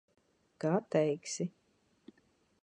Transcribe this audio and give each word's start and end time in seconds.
Kā 0.63 0.71
teiksi. 0.95 1.47